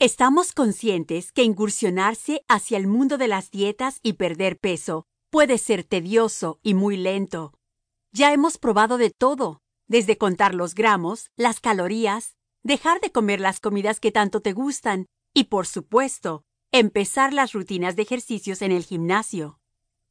Estamos 0.00 0.52
conscientes 0.52 1.32
que 1.32 1.42
incursionarse 1.42 2.44
hacia 2.46 2.78
el 2.78 2.86
mundo 2.86 3.18
de 3.18 3.26
las 3.26 3.50
dietas 3.50 3.98
y 4.04 4.12
perder 4.12 4.56
peso 4.56 5.08
puede 5.28 5.58
ser 5.58 5.82
tedioso 5.82 6.60
y 6.62 6.74
muy 6.74 6.96
lento. 6.96 7.52
Ya 8.12 8.32
hemos 8.32 8.58
probado 8.58 8.96
de 8.96 9.10
todo, 9.10 9.60
desde 9.88 10.16
contar 10.16 10.54
los 10.54 10.76
gramos, 10.76 11.32
las 11.36 11.58
calorías, 11.58 12.36
dejar 12.62 13.00
de 13.00 13.10
comer 13.10 13.40
las 13.40 13.58
comidas 13.58 13.98
que 13.98 14.12
tanto 14.12 14.40
te 14.40 14.52
gustan 14.52 15.06
y, 15.34 15.44
por 15.44 15.66
supuesto, 15.66 16.44
empezar 16.70 17.32
las 17.32 17.52
rutinas 17.52 17.96
de 17.96 18.02
ejercicios 18.02 18.62
en 18.62 18.70
el 18.70 18.84
gimnasio. 18.84 19.58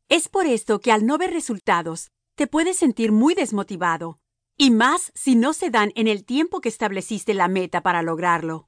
Es 0.10 0.28
por 0.28 0.48
esto 0.48 0.82
que 0.82 0.92
al 0.92 1.06
no 1.06 1.18
ver 1.18 1.32
resultados, 1.32 2.12
te 2.36 2.46
puedes 2.46 2.78
sentir 2.78 3.14
muy 3.14 3.36
desmotivado, 3.36 4.20
y 4.58 4.70
más 4.70 5.14
si 5.16 5.36
no 5.36 5.54
se 5.54 5.70
dan 5.70 5.94
en 5.96 6.10
el 6.10 6.26
tiempo 6.26 6.60
que 6.60 6.68
estableciste 6.68 7.34
la 7.34 7.48
meta 7.48 7.84
para 7.84 8.02
lograrlo. 8.02 8.67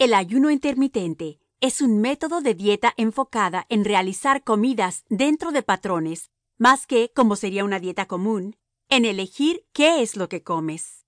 El 0.00 0.14
ayuno 0.14 0.50
intermitente 0.50 1.40
es 1.60 1.82
un 1.82 2.00
método 2.00 2.40
de 2.40 2.54
dieta 2.54 2.94
enfocada 2.96 3.66
en 3.68 3.84
realizar 3.84 4.42
comidas 4.42 5.04
dentro 5.10 5.52
de 5.52 5.62
patrones, 5.62 6.30
más 6.56 6.86
que, 6.86 7.12
como 7.14 7.36
sería 7.36 7.66
una 7.66 7.80
dieta 7.80 8.06
común, 8.06 8.56
en 8.88 9.04
elegir 9.04 9.66
qué 9.74 10.00
es 10.00 10.16
lo 10.16 10.30
que 10.30 10.42
comes. 10.42 11.04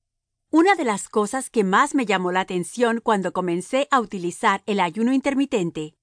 Una 0.50 0.74
de 0.74 0.84
las 0.84 1.08
cosas 1.08 1.48
que 1.48 1.64
más 1.64 1.94
me 1.94 2.04
llamó 2.04 2.32
la 2.32 2.40
atención 2.40 3.00
cuando 3.02 3.32
comencé 3.32 3.88
a 3.90 3.98
utilizar 3.98 4.62
el 4.66 4.78
ayuno 4.78 5.14
intermitente 5.14 5.94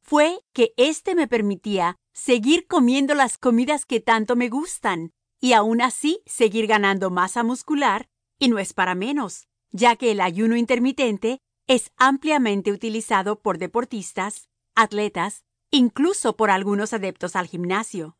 fue 0.00 0.40
que 0.52 0.74
éste 0.76 1.14
me 1.14 1.28
permitía 1.28 1.94
seguir 2.12 2.66
comiendo 2.66 3.14
las 3.14 3.38
comidas 3.38 3.86
que 3.86 4.00
tanto 4.00 4.34
me 4.34 4.48
gustan 4.48 5.12
y 5.40 5.52
aún 5.52 5.80
así 5.80 6.24
seguir 6.26 6.66
ganando 6.66 7.08
masa 7.08 7.44
muscular, 7.44 8.08
y 8.40 8.48
no 8.48 8.58
es 8.58 8.72
para 8.72 8.96
menos, 8.96 9.46
ya 9.70 9.94
que 9.94 10.10
el 10.10 10.20
ayuno 10.20 10.56
intermitente 10.56 11.38
es 11.72 11.90
ampliamente 11.96 12.70
utilizado 12.70 13.40
por 13.40 13.56
deportistas, 13.56 14.50
atletas, 14.74 15.46
incluso 15.70 16.36
por 16.36 16.50
algunos 16.50 16.92
adeptos 16.92 17.34
al 17.34 17.46
gimnasio. 17.46 18.18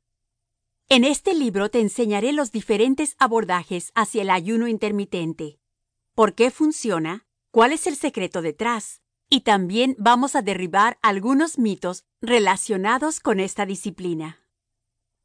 En 0.88 1.04
este 1.04 1.34
libro 1.34 1.68
te 1.68 1.80
enseñaré 1.80 2.32
los 2.32 2.50
diferentes 2.50 3.14
abordajes 3.18 3.92
hacia 3.94 4.22
el 4.22 4.30
ayuno 4.30 4.68
intermitente, 4.68 5.58
por 6.14 6.34
qué 6.34 6.50
funciona, 6.50 7.26
cuál 7.50 7.72
es 7.72 7.86
el 7.86 7.96
secreto 7.96 8.40
detrás, 8.40 9.02
y 9.28 9.42
también 9.42 9.96
vamos 9.98 10.34
a 10.34 10.40
derribar 10.40 10.98
algunos 11.02 11.58
mitos 11.58 12.06
relacionados 12.22 13.20
con 13.20 13.38
esta 13.38 13.66
disciplina. 13.66 14.40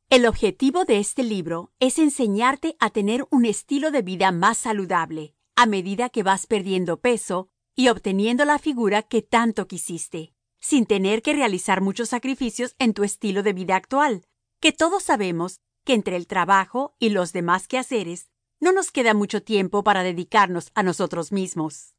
El 0.09 0.25
objetivo 0.25 0.83
de 0.83 0.99
este 0.99 1.23
libro 1.23 1.71
es 1.79 1.97
enseñarte 1.97 2.75
a 2.81 2.89
tener 2.89 3.25
un 3.29 3.45
estilo 3.45 3.89
de 3.89 4.01
vida 4.01 4.33
más 4.33 4.57
saludable 4.57 5.33
a 5.55 5.65
medida 5.65 6.09
que 6.09 6.23
vas 6.23 6.45
perdiendo 6.45 6.99
peso 6.99 7.49
y 7.77 7.89
obteniendo 7.89 8.43
la 8.43 8.57
figura 8.57 9.03
que 9.03 9.21
tanto 9.21 9.67
quisiste, 9.67 10.33
sin 10.59 10.87
tener 10.87 11.21
que 11.21 11.33
realizar 11.33 11.79
muchos 11.79 12.09
sacrificios 12.09 12.75
en 12.79 12.95
tu 12.95 13.03
estilo 13.03 13.43
de 13.43 13.53
vida 13.53 13.75
actual, 13.75 14.23
que 14.59 14.71
todos 14.71 15.03
sabemos 15.03 15.61
que 15.85 15.93
entre 15.93 16.15
el 16.15 16.25
trabajo 16.25 16.95
y 16.97 17.09
los 17.09 17.33
demás 17.33 17.67
quehaceres 17.67 18.31
no 18.59 18.71
nos 18.71 18.89
queda 18.89 19.13
mucho 19.13 19.43
tiempo 19.43 19.83
para 19.83 20.01
dedicarnos 20.01 20.71
a 20.73 20.81
nosotros 20.81 21.31
mismos. 21.31 21.93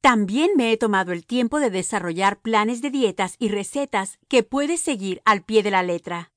También 0.00 0.52
me 0.56 0.70
he 0.70 0.76
tomado 0.76 1.10
el 1.10 1.26
tiempo 1.26 1.58
de 1.58 1.70
desarrollar 1.70 2.40
planes 2.40 2.80
de 2.80 2.90
dietas 2.90 3.34
y 3.40 3.48
recetas 3.48 4.20
que 4.28 4.44
puedes 4.44 4.80
seguir 4.80 5.20
al 5.24 5.44
pie 5.44 5.64
de 5.64 5.72
la 5.72 5.82
letra. 5.82 6.30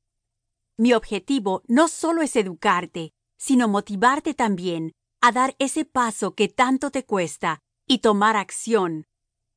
Mi 0.75 0.93
objetivo 0.93 1.61
no 1.67 1.87
solo 1.87 2.23
es 2.23 2.35
educarte, 2.35 3.13
sino 3.37 3.67
motivarte 3.67 4.33
también 4.33 4.93
a 5.21 5.31
dar 5.31 5.55
ese 5.59 5.85
paso 5.85 6.33
que 6.33 6.47
tanto 6.47 6.89
te 6.89 7.05
cuesta 7.05 7.61
y 7.87 7.99
tomar 7.99 8.35
acción. 8.35 9.05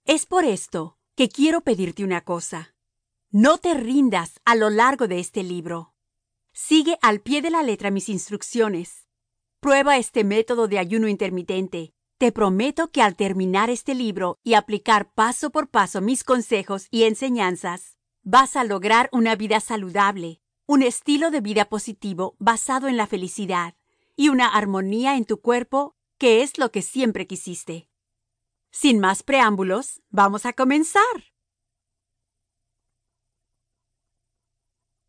Es 0.05 0.27
por 0.27 0.45
esto 0.45 0.99
que 1.17 1.29
quiero 1.29 1.63
pedirte 1.63 2.05
una 2.05 2.21
cosa. 2.21 2.75
No 3.31 3.59
te 3.59 3.75
rindas 3.75 4.41
a 4.45 4.55
lo 4.55 4.71
largo 4.71 5.09
de 5.09 5.19
este 5.19 5.43
libro. 5.43 5.95
Sigue 6.53 6.99
al 7.03 7.21
pie 7.21 7.43
de 7.43 7.51
la 7.51 7.63
letra 7.63 7.91
mis 7.91 8.09
instrucciones. 8.09 9.07
Prueba 9.61 9.97
este 9.97 10.25
método 10.25 10.69
de 10.69 10.79
ayuno 10.79 11.09
intermitente. 11.09 11.93
Te 12.19 12.33
prometo 12.33 12.91
que 12.91 13.03
al 13.03 13.17
terminar 13.17 13.71
este 13.71 13.95
libro 13.95 14.39
y 14.43 14.55
aplicar 14.55 15.13
paso 15.13 15.51
por 15.51 15.69
paso 15.69 16.01
mis 16.01 16.25
consejos 16.25 16.89
y 16.91 17.05
enseñanzas, 17.05 17.97
vas 18.23 18.57
a 18.57 18.65
lograr 18.65 19.09
una 19.13 19.37
vida 19.37 19.61
saludable, 19.61 20.41
un 20.67 20.83
estilo 20.83 21.31
de 21.31 21.41
vida 21.41 21.69
positivo 21.69 22.37
basado 22.39 22.89
en 22.89 22.97
la 22.97 23.07
felicidad 23.07 23.75
y 24.17 24.29
una 24.29 24.49
armonía 24.49 25.17
en 25.17 25.25
tu 25.25 25.41
cuerpo 25.41 25.95
que 26.19 26.43
es 26.43 26.59
lo 26.59 26.73
que 26.73 26.83
siempre 26.83 27.27
quisiste. 27.27 27.88
Sin 28.71 29.01
más 29.01 29.23
preámbulos, 29.23 30.03
vamos 30.11 30.47
a 30.47 30.53
comenzar. 30.53 31.03